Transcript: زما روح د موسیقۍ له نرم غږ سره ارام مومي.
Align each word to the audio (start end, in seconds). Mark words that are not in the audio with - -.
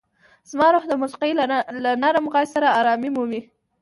زما 0.49 0.67
روح 0.73 0.85
د 0.87 0.93
موسیقۍ 1.01 1.31
له 1.83 1.91
نرم 2.03 2.25
غږ 2.33 2.45
سره 2.55 2.67
ارام 2.79 3.01
مومي. 3.15 3.41